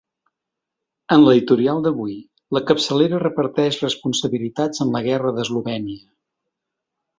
[1.15, 2.15] En l’editorial d’avui,
[2.57, 6.05] la capçalera reparteix responsabilitats en la guerra d’Eslovènia.